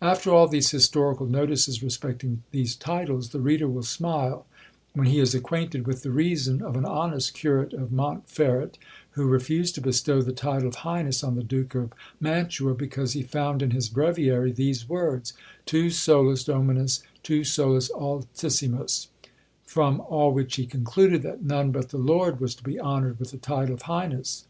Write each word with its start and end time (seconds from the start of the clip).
After 0.00 0.30
all 0.32 0.48
these 0.48 0.70
historical 0.70 1.26
notices 1.26 1.82
respecting 1.82 2.42
these 2.50 2.74
titles, 2.74 3.28
the 3.28 3.42
reader 3.42 3.68
will 3.68 3.82
smile 3.82 4.46
when 4.94 5.06
he 5.06 5.18
is 5.20 5.34
acquainted 5.34 5.86
with 5.86 6.02
the 6.02 6.10
reason 6.10 6.62
of 6.62 6.76
an 6.76 6.86
honest 6.86 7.34
curate 7.34 7.74
of 7.74 7.92
Montferrat, 7.92 8.78
who 9.10 9.26
refused 9.26 9.74
to 9.74 9.82
bestow 9.82 10.22
the 10.22 10.32
title 10.32 10.66
of 10.68 10.76
highness 10.76 11.22
on 11.22 11.34
the 11.34 11.42
duke 11.42 11.74
of 11.74 11.92
Mantua, 12.20 12.72
because 12.72 13.12
he 13.12 13.22
found 13.22 13.60
in 13.60 13.70
his 13.72 13.90
breviary 13.90 14.50
these 14.50 14.88
words, 14.88 15.34
Tu 15.66 15.90
solus 15.90 16.42
Dominus, 16.42 17.02
tu 17.22 17.44
solus 17.44 17.90
Altissimus; 17.90 19.08
from 19.62 20.00
all 20.08 20.32
which 20.32 20.56
he 20.56 20.64
concluded, 20.64 21.20
that 21.24 21.42
none 21.42 21.70
but 21.70 21.90
the 21.90 21.98
Lord 21.98 22.40
was 22.40 22.54
to 22.54 22.62
be 22.64 22.80
honoured 22.80 23.18
with 23.18 23.32
the 23.32 23.36
title 23.36 23.74
of 23.74 23.82
highness! 23.82 24.46